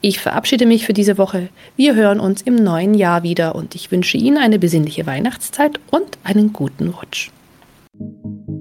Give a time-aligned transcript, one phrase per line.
[0.00, 1.48] Ich verabschiede mich für diese Woche.
[1.76, 6.18] Wir hören uns im neuen Jahr wieder und ich wünsche Ihnen eine besinnliche Weihnachtszeit und
[6.24, 7.30] einen guten Rutsch.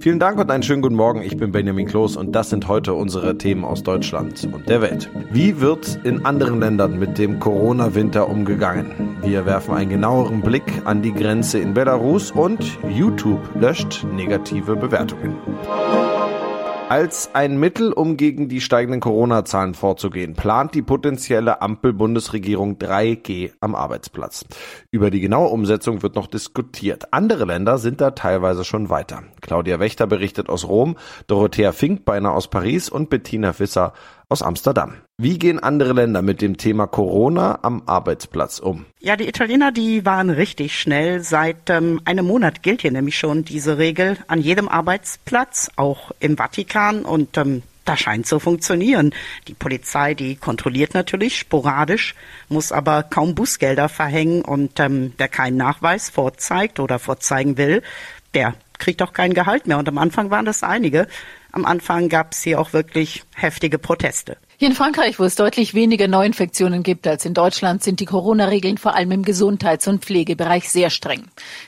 [0.02, 1.22] Vielen Dank und einen schönen guten Morgen.
[1.22, 5.10] Ich bin Benjamin Kloß und das sind heute unsere Themen aus Deutschland und der Welt.
[5.32, 9.18] Wie wird in anderen Ländern mit dem Corona-Winter umgegangen?
[9.22, 15.36] Wir werfen einen genaueren Blick an die Grenze in Belarus und YouTube löscht negative Bewertungen.
[16.92, 23.76] Als ein Mittel, um gegen die steigenden Corona-Zahlen vorzugehen, plant die potenzielle Ampel-Bundesregierung 3G am
[23.76, 24.44] Arbeitsplatz.
[24.92, 27.14] Über die genaue Umsetzung wird noch diskutiert.
[27.14, 29.24] Andere Länder sind da teilweise schon weiter.
[29.40, 30.98] Claudia Wächter berichtet aus Rom,
[31.28, 33.94] Dorothea Finkbeiner aus Paris und Bettina Fisser
[34.28, 34.96] aus Amsterdam.
[35.24, 38.88] Wie gehen andere Länder mit dem Thema Corona am Arbeitsplatz um?
[39.02, 41.22] Ja, die Italiener, die waren richtig schnell.
[41.22, 46.38] Seit ähm, einem Monat gilt hier nämlich schon diese Regel an jedem Arbeitsplatz, auch im
[46.38, 47.06] Vatikan.
[47.06, 49.14] Und ähm, das scheint zu funktionieren.
[49.48, 52.16] Die Polizei, die kontrolliert natürlich sporadisch,
[52.50, 57.84] muss aber kaum Bußgelder verhängen und ähm, wer keinen Nachweis vorzeigt oder vorzeigen will,
[58.34, 59.78] der kriegt auch kein Gehalt mehr.
[59.78, 61.06] Und am Anfang waren das einige.
[61.52, 64.38] Am Anfang gab es hier auch wirklich heftige Proteste.
[64.62, 68.78] Hier in Frankreich, wo es deutlich weniger Neuinfektionen gibt als in Deutschland, sind die Corona-Regeln
[68.78, 71.24] vor allem im Gesundheits- und Pflegebereich sehr streng.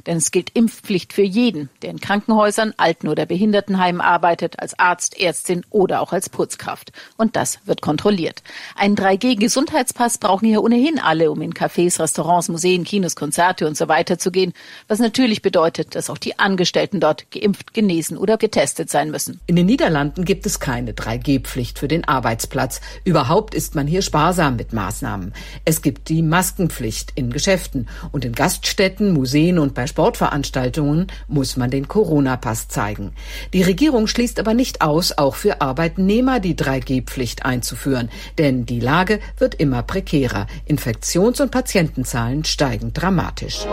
[0.05, 5.19] Denn es gilt Impfpflicht für jeden, der in Krankenhäusern, Alten- oder Behindertenheimen arbeitet, als Arzt,
[5.19, 6.91] Ärztin oder auch als Putzkraft.
[7.17, 8.43] Und das wird kontrolliert.
[8.75, 13.87] Einen 3G-Gesundheitspass brauchen hier ohnehin alle, um in Cafés, Restaurants, Museen, Kinos, Konzerte und so
[13.87, 14.53] weiter zu gehen.
[14.87, 19.41] Was natürlich bedeutet, dass auch die Angestellten dort geimpft, genesen oder getestet sein müssen.
[19.47, 22.81] In den Niederlanden gibt es keine 3G-Pflicht für den Arbeitsplatz.
[23.03, 25.33] Überhaupt ist man hier sparsam mit Maßnahmen.
[25.65, 31.69] Es gibt die Maskenpflicht in Geschäften und in Gaststätten, Museen und bei Sportveranstaltungen muss man
[31.69, 33.13] den Corona-Pass zeigen.
[33.53, 39.19] Die Regierung schließt aber nicht aus, auch für Arbeitnehmer die 3G-Pflicht einzuführen, denn die Lage
[39.37, 40.47] wird immer prekärer.
[40.65, 43.65] Infektions- und Patientenzahlen steigen dramatisch.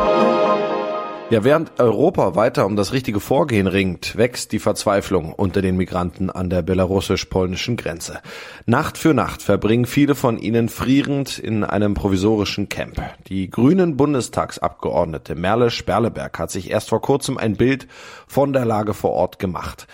[1.30, 6.28] Ja, während Europa weiter um das richtige Vorgehen ringt, wächst die Verzweiflung unter den Migranten
[6.28, 8.18] an der belarussisch-polnischen Grenze.
[8.66, 13.00] Nacht für Nacht verbringen viele von ihnen frierend in einem provisorischen Camp.
[13.28, 17.86] Die grünen Bundestagsabgeordnete Merle Sperleberg hat sich erst vor kurzem ein Bild
[18.26, 19.86] von der Lage vor Ort gemacht.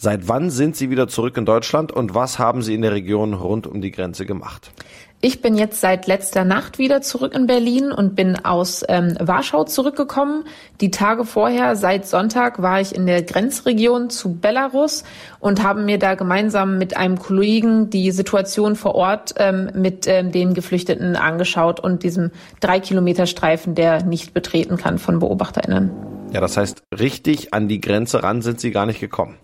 [0.00, 3.34] Seit wann sind Sie wieder zurück in Deutschland und was haben Sie in der Region
[3.34, 4.70] rund um die Grenze gemacht?
[5.20, 9.64] Ich bin jetzt seit letzter Nacht wieder zurück in Berlin und bin aus ähm, Warschau
[9.64, 10.44] zurückgekommen.
[10.80, 15.02] Die Tage vorher, seit Sonntag, war ich in der Grenzregion zu Belarus
[15.40, 20.30] und habe mir da gemeinsam mit einem Kollegen die Situation vor Ort ähm, mit ähm,
[20.30, 22.30] den Geflüchteten angeschaut und diesem
[22.60, 25.90] drei Kilometer Streifen, der nicht betreten kann von BeobachterInnen.
[26.32, 29.34] Ja, das heißt, richtig an die Grenze ran sind Sie gar nicht gekommen.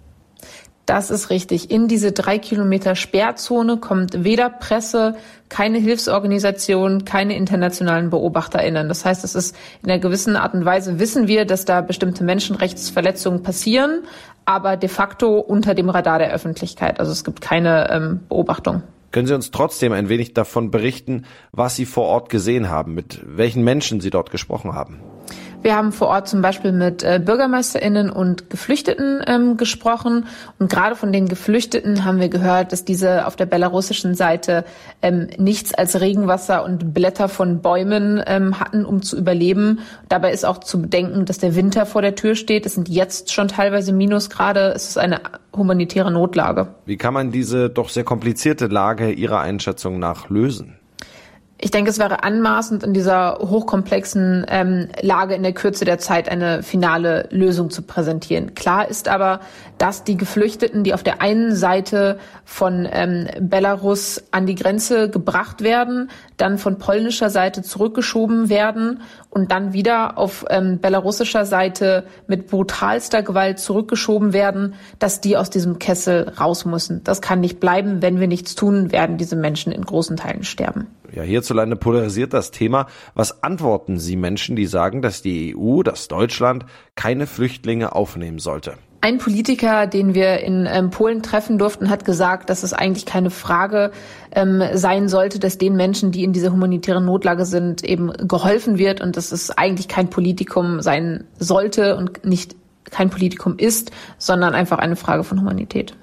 [0.87, 1.71] Das ist richtig.
[1.71, 5.17] In diese drei Kilometer Sperrzone kommt weder Presse,
[5.49, 8.89] keine Hilfsorganisation, keine internationalen BeobachterInnen.
[8.89, 12.23] Das heißt, es ist in einer gewissen Art und Weise wissen wir, dass da bestimmte
[12.23, 14.03] Menschenrechtsverletzungen passieren,
[14.45, 17.01] aber de facto unter dem Radar der Öffentlichkeit.
[17.01, 18.83] Also es gibt keine ähm, Beobachtung.
[19.11, 23.21] Können Sie uns trotzdem ein wenig davon berichten, was Sie vor Ort gesehen haben, mit
[23.25, 25.01] welchen Menschen Sie dort gesprochen haben?
[25.65, 30.27] Wir haben vor Ort zum Beispiel mit äh, BürgermeisterInnen und Geflüchteten ähm, gesprochen.
[30.59, 34.67] Und gerade von den Geflüchteten haben wir gehört, dass diese auf der belarussischen Seite
[35.01, 39.79] ähm, nichts als Regenwasser und Blätter von Bäumen ähm, hatten, um zu überleben.
[40.11, 42.67] Dabei ist auch zu bedenken, dass der Winter vor der Tür steht.
[42.67, 44.71] Es sind jetzt schon teilweise Minusgrade.
[44.77, 45.23] Es ist eine
[45.57, 46.75] humanitäre Notlage.
[46.85, 50.77] Wie kann man diese doch sehr komplizierte Lage Ihrer Einschätzung nach lösen?
[51.65, 56.29] Ich denke, es wäre anmaßend, in dieser hochkomplexen ähm, Lage in der Kürze der Zeit
[56.29, 58.55] eine finale Lösung zu präsentieren.
[58.55, 59.41] Klar ist aber,
[59.85, 62.17] dass die Geflüchteten, die auf der einen Seite
[62.47, 66.09] von ähm, Belarus an die Grenze gebracht werden,
[66.39, 73.23] dann von polnischer Seite zurückgeschoben werden und dann wieder auf ähm, belarussischer Seite mit brutalster
[73.23, 77.05] Gewalt zurückgeschoben werden, dass die aus diesem Kessel raus müssen.
[77.05, 78.01] Das kann nicht bleiben.
[78.01, 80.87] Wenn wir nichts tun, werden diese Menschen in großen Teilen sterben.
[81.13, 82.87] Ja, hierzulande polarisiert das Thema.
[83.15, 88.79] Was antworten Sie Menschen, die sagen, dass die EU, dass Deutschland keine Flüchtlinge aufnehmen sollte?
[89.05, 93.29] Ein Politiker, den wir in ähm, Polen treffen durften, hat gesagt, dass es eigentlich keine
[93.29, 93.91] Frage
[94.35, 99.03] ähm, sein sollte, dass den Menschen, die in dieser humanitären Notlage sind, eben geholfen wird
[99.03, 102.57] und dass es eigentlich kein Politikum sein sollte und nicht
[102.91, 105.95] kein Politikum ist, sondern einfach eine Frage von Humanität.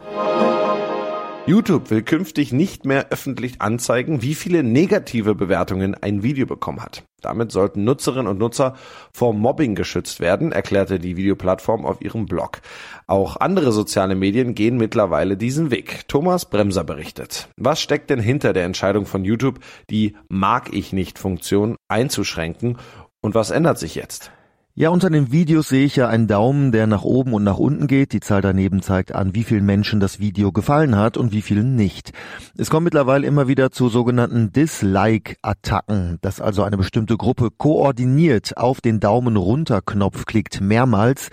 [1.47, 7.03] YouTube will künftig nicht mehr öffentlich anzeigen, wie viele negative Bewertungen ein Video bekommen hat.
[7.19, 8.75] Damit sollten Nutzerinnen und Nutzer
[9.11, 12.61] vor Mobbing geschützt werden, erklärte die Videoplattform auf ihrem Blog.
[13.07, 16.07] Auch andere soziale Medien gehen mittlerweile diesen Weg.
[16.07, 17.49] Thomas Bremser berichtet.
[17.57, 22.77] Was steckt denn hinter der Entscheidung von YouTube, die Mag ich nicht Funktion einzuschränken
[23.21, 24.31] und was ändert sich jetzt?
[24.73, 27.87] Ja, unter den Videos sehe ich ja einen Daumen, der nach oben und nach unten
[27.87, 28.13] geht.
[28.13, 31.75] Die Zahl daneben zeigt an, wie vielen Menschen das Video gefallen hat und wie vielen
[31.75, 32.13] nicht.
[32.57, 38.79] Es kommt mittlerweile immer wieder zu sogenannten Dislike-Attacken, dass also eine bestimmte Gruppe koordiniert auf
[38.79, 41.31] den Daumen runter Knopf klickt, mehrmals,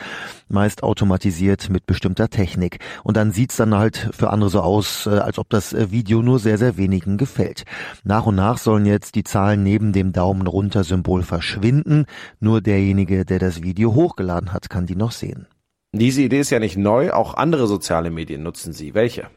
[0.48, 2.78] meist automatisiert mit bestimmter Technik.
[3.04, 6.22] Und dann sieht's dann halt für andere so aus, äh, als ob das äh, Video
[6.22, 7.62] nur sehr, sehr wenigen gefällt.
[8.02, 12.06] Nach und nach sollen jetzt die Zahlen neben dem Daumen runter Symbol verschwinden.
[12.40, 15.46] Nur derjenige, der das Video hochgeladen hat, kann die noch sehen.
[15.92, 18.94] Diese Idee ist ja nicht neu, auch andere soziale Medien nutzen sie.
[18.94, 19.28] Welche?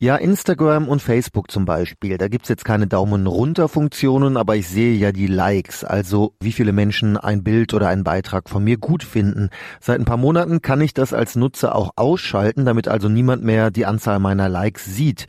[0.00, 2.18] Ja, Instagram und Facebook zum Beispiel.
[2.18, 6.52] Da gibt's jetzt keine Daumen runter Funktionen, aber ich sehe ja die Likes, also wie
[6.52, 9.50] viele Menschen ein Bild oder einen Beitrag von mir gut finden.
[9.80, 13.72] Seit ein paar Monaten kann ich das als Nutzer auch ausschalten, damit also niemand mehr
[13.72, 15.26] die Anzahl meiner Likes sieht.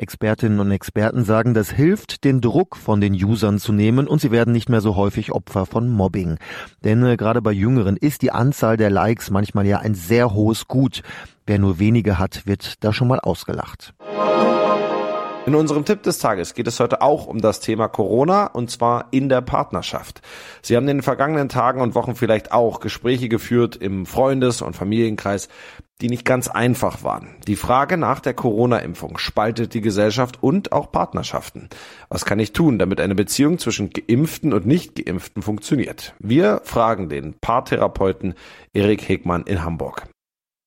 [0.00, 4.30] Expertinnen und Experten sagen, das hilft, den Druck von den Usern zu nehmen und sie
[4.30, 6.38] werden nicht mehr so häufig Opfer von Mobbing.
[6.82, 10.68] Denn äh, gerade bei Jüngeren ist die Anzahl der Likes manchmal ja ein sehr hohes
[10.68, 11.02] Gut.
[11.46, 13.92] Wer nur wenige hat, wird da schon mal ausgelacht.
[15.46, 19.08] In unserem Tipp des Tages geht es heute auch um das Thema Corona und zwar
[19.10, 20.20] in der Partnerschaft.
[20.62, 24.76] Sie haben in den vergangenen Tagen und Wochen vielleicht auch Gespräche geführt im Freundes- und
[24.76, 25.48] Familienkreis,
[26.00, 27.36] die nicht ganz einfach waren.
[27.46, 31.68] Die Frage nach der Corona-Impfung spaltet die Gesellschaft und auch Partnerschaften.
[32.08, 36.14] Was kann ich tun, damit eine Beziehung zwischen Geimpften und Nicht-Geimpften funktioniert?
[36.18, 38.34] Wir fragen den Paartherapeuten
[38.72, 40.08] Erik Hegmann in Hamburg.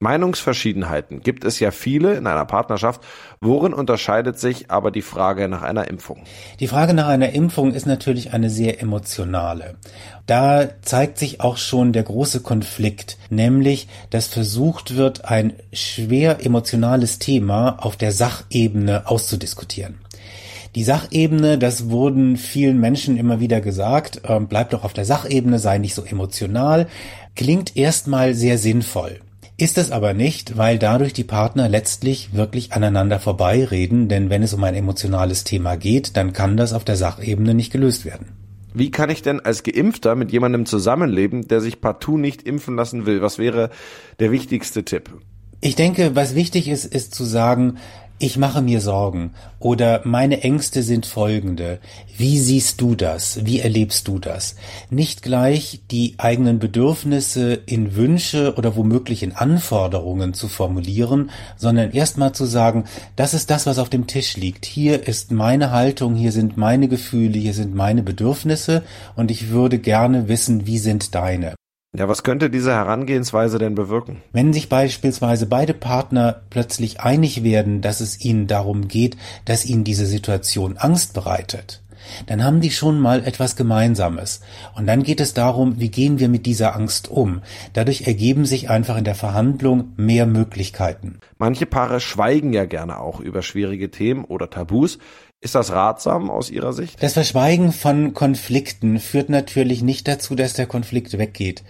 [0.03, 3.01] Meinungsverschiedenheiten gibt es ja viele in einer Partnerschaft.
[3.41, 6.23] Worin unterscheidet sich aber die Frage nach einer Impfung?
[6.59, 9.75] Die Frage nach einer Impfung ist natürlich eine sehr emotionale.
[10.27, 17.17] Da zeigt sich auch schon der große Konflikt, nämlich, dass versucht wird, ein schwer emotionales
[17.17, 19.95] Thema auf der Sachebene auszudiskutieren.
[20.75, 25.59] Die Sachebene, das wurden vielen Menschen immer wieder gesagt, äh, bleibt doch auf der Sachebene,
[25.59, 26.87] sei nicht so emotional,
[27.35, 29.19] klingt erstmal sehr sinnvoll.
[29.55, 34.53] Ist es aber nicht, weil dadurch die Partner letztlich wirklich aneinander vorbeireden, denn wenn es
[34.53, 38.29] um ein emotionales Thema geht, dann kann das auf der Sachebene nicht gelöst werden.
[38.73, 43.05] Wie kann ich denn als Geimpfter mit jemandem zusammenleben, der sich partout nicht impfen lassen
[43.05, 43.21] will?
[43.21, 43.69] Was wäre
[44.19, 45.11] der wichtigste Tipp?
[45.61, 47.77] Ich denke, was wichtig ist, ist zu sagen,
[48.23, 51.79] ich mache mir Sorgen oder meine Ängste sind folgende.
[52.17, 53.43] Wie siehst du das?
[53.43, 54.55] Wie erlebst du das?
[54.89, 62.31] Nicht gleich die eigenen Bedürfnisse in Wünsche oder womöglich in Anforderungen zu formulieren, sondern erstmal
[62.31, 62.85] zu sagen,
[63.17, 64.65] das ist das, was auf dem Tisch liegt.
[64.65, 68.83] Hier ist meine Haltung, hier sind meine Gefühle, hier sind meine Bedürfnisse
[69.17, 71.55] und ich würde gerne wissen, wie sind deine.
[71.95, 74.23] Ja, was könnte diese Herangehensweise denn bewirken?
[74.31, 79.83] Wenn sich beispielsweise beide Partner plötzlich einig werden, dass es ihnen darum geht, dass ihnen
[79.83, 81.82] diese Situation Angst bereitet,
[82.25, 84.41] dann haben die schon mal etwas Gemeinsames.
[84.75, 87.41] Und dann geht es darum, wie gehen wir mit dieser Angst um.
[87.73, 91.19] Dadurch ergeben sich einfach in der Verhandlung mehr Möglichkeiten.
[91.37, 94.97] Manche Paare schweigen ja gerne auch über schwierige Themen oder Tabus.
[95.43, 97.03] Ist das ratsam aus Ihrer Sicht?
[97.03, 101.63] Das Verschweigen von Konflikten führt natürlich nicht dazu, dass der Konflikt weggeht.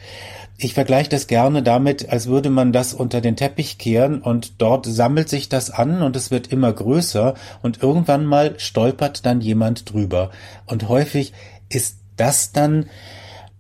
[0.57, 4.85] Ich vergleiche das gerne damit, als würde man das unter den Teppich kehren und dort
[4.85, 9.91] sammelt sich das an und es wird immer größer und irgendwann mal stolpert dann jemand
[9.91, 10.29] drüber.
[10.65, 11.33] Und häufig
[11.69, 12.85] ist das dann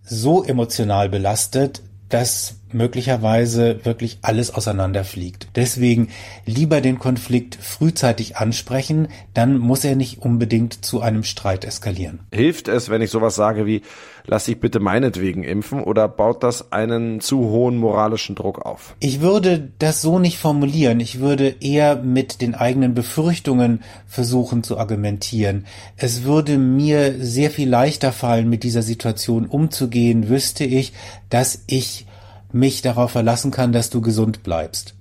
[0.03, 5.47] so emotional belastet, dass möglicherweise wirklich alles auseinanderfliegt.
[5.55, 6.09] Deswegen
[6.45, 12.19] lieber den Konflikt frühzeitig ansprechen, dann muss er nicht unbedingt zu einem Streit eskalieren.
[12.31, 13.81] Hilft es, wenn ich sowas sage wie,
[14.25, 18.95] lass dich bitte meinetwegen impfen oder baut das einen zu hohen moralischen Druck auf?
[18.99, 20.99] Ich würde das so nicht formulieren.
[20.99, 25.65] Ich würde eher mit den eigenen Befürchtungen versuchen zu argumentieren.
[25.97, 30.93] Es würde mir sehr viel leichter fallen, mit dieser Situation umzugehen, wüsste ich,
[31.29, 32.05] dass ich
[32.53, 34.95] mich darauf verlassen kann, dass du gesund bleibst.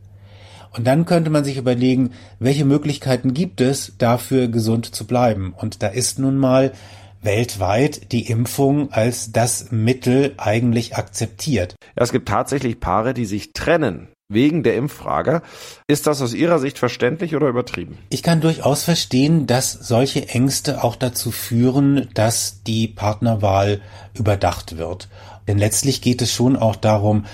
[0.74, 5.54] Und dann könnte man sich überlegen, welche Möglichkeiten gibt es, dafür gesund zu bleiben.
[5.56, 6.72] Und da ist nun mal
[7.20, 11.76] weltweit die Impfung als das Mittel eigentlich akzeptiert.
[11.96, 15.42] Ja, es gibt tatsächlich Paare, die sich trennen wegen der Impffrage.
[15.86, 17.98] Ist das aus Ihrer Sicht verständlich oder übertrieben?
[18.08, 23.80] Ich kann durchaus verstehen, dass solche Ängste auch dazu führen, dass die Partnerwahl
[24.14, 25.08] überdacht wird.
[25.48, 27.24] Denn letztlich geht es schon auch darum,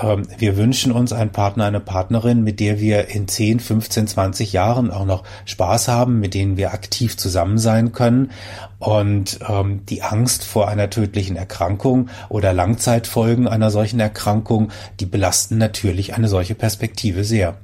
[0.00, 4.52] ähm, wir wünschen uns einen Partner, eine Partnerin, mit der wir in 10, 15, 20
[4.52, 8.30] Jahren auch noch Spaß haben, mit denen wir aktiv zusammen sein können.
[8.78, 15.58] Und ähm, die Angst vor einer tödlichen Erkrankung oder Langzeitfolgen einer solchen Erkrankung, die belasten
[15.58, 17.56] natürlich eine solche Perspektive sehr.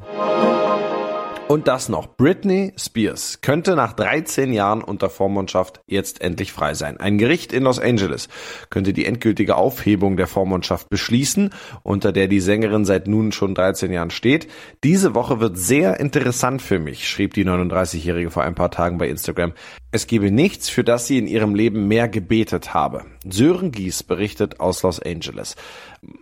[1.46, 2.16] Und das noch.
[2.16, 6.98] Britney Spears könnte nach 13 Jahren unter Vormundschaft jetzt endlich frei sein.
[6.98, 8.30] Ein Gericht in Los Angeles
[8.70, 11.50] könnte die endgültige Aufhebung der Vormundschaft beschließen,
[11.82, 14.48] unter der die Sängerin seit nun schon 13 Jahren steht.
[14.84, 19.08] Diese Woche wird sehr interessant für mich, schrieb die 39-Jährige vor ein paar Tagen bei
[19.08, 19.52] Instagram.
[19.92, 23.04] Es gebe nichts, für das sie in ihrem Leben mehr gebetet habe.
[23.28, 25.56] Sören Gies berichtet aus Los Angeles.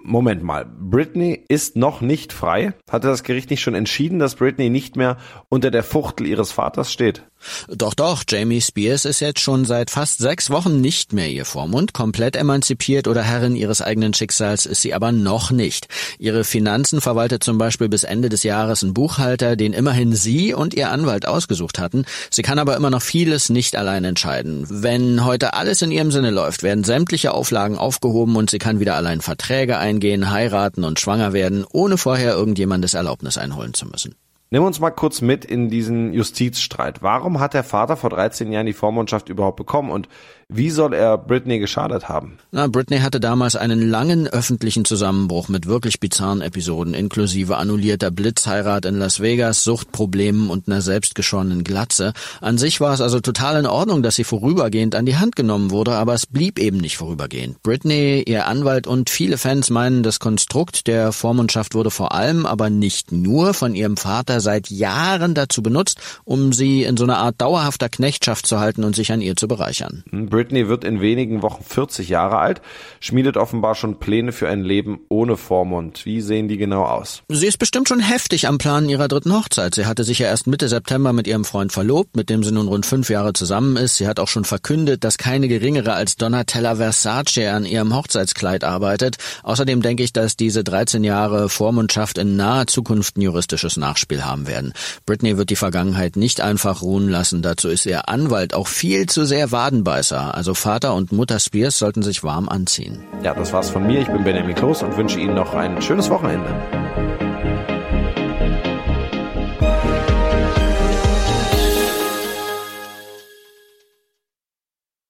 [0.02, 2.75] Moment mal, Britney ist noch nicht frei?
[2.90, 5.18] Hatte das Gericht nicht schon entschieden, dass Britney nicht mehr
[5.49, 7.23] unter der Fuchtel ihres Vaters steht?
[7.68, 11.92] Doch, doch, Jamie Spears ist jetzt schon seit fast sechs Wochen nicht mehr ihr Vormund.
[11.92, 15.88] Komplett emanzipiert oder Herrin ihres eigenen Schicksals ist sie aber noch nicht.
[16.18, 20.75] Ihre Finanzen verwaltet zum Beispiel bis Ende des Jahres ein Buchhalter, den immerhin sie und
[20.75, 22.04] ihr Anwalt ausgesucht hatten.
[22.30, 24.66] Sie kann aber immer noch vieles nicht allein entscheiden.
[24.68, 28.96] Wenn heute alles in ihrem Sinne läuft, werden sämtliche Auflagen aufgehoben und sie kann wieder
[28.96, 34.14] allein Verträge eingehen, heiraten und schwanger werden, ohne vorher irgendjemandes Erlaubnis einholen zu müssen.
[34.50, 37.00] Nimm uns mal kurz mit in diesen Justizstreit.
[37.00, 40.06] Warum hat der Vater vor 13 Jahren die Vormundschaft überhaupt bekommen und
[40.54, 42.38] wie soll er Britney geschadet haben?
[42.50, 48.85] Na, Britney hatte damals einen langen öffentlichen Zusammenbruch mit wirklich bizarren Episoden, inklusive annullierter Blitzheirat
[48.85, 52.12] in Las Vegas, Suchtproblemen und einer selbstgeschorenen Glatze.
[52.40, 55.71] An sich war es also total in Ordnung, dass sie vorübergehend an die Hand genommen
[55.71, 57.62] wurde, aber es blieb eben nicht vorübergehend.
[57.62, 62.71] Britney, ihr Anwalt und viele Fans meinen, das Konstrukt der Vormundschaft wurde vor allem, aber
[62.71, 67.40] nicht nur von ihrem Vater seit Jahren dazu benutzt, um sie in so einer Art
[67.40, 70.04] dauerhafter Knechtschaft zu halten und sich an ihr zu bereichern.
[70.11, 72.62] Britney Britney wird in wenigen Wochen 40 Jahre alt,
[72.99, 76.04] schmiedet offenbar schon Pläne für ein Leben ohne Vormund.
[76.04, 77.22] Wie sehen die genau aus?
[77.28, 79.76] Sie ist bestimmt schon heftig am Planen ihrer dritten Hochzeit.
[79.76, 82.66] Sie hatte sich ja erst Mitte September mit ihrem Freund verlobt, mit dem sie nun
[82.66, 83.99] rund fünf Jahre zusammen ist.
[83.99, 89.18] Sie hat auch schon verkündet, dass keine geringere als Donatella Versace an ihrem Hochzeitskleid arbeitet.
[89.44, 94.49] Außerdem denke ich, dass diese 13 Jahre Vormundschaft in naher Zukunft ein juristisches Nachspiel haben
[94.49, 94.72] werden.
[95.06, 97.42] Britney wird die Vergangenheit nicht einfach ruhen lassen.
[97.42, 100.31] Dazu ist ihr Anwalt auch viel zu sehr Wadenbeißer.
[100.32, 102.98] Also Vater und Mutter Spears sollten sich warm anziehen.
[103.22, 104.00] Ja, das war's von mir.
[104.00, 107.12] Ich bin Benjamin Kloß und wünsche Ihnen noch ein schönes Wochenende.